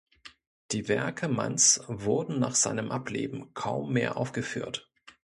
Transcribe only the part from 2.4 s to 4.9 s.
seinem Ableben kaum mehr aufgeführt.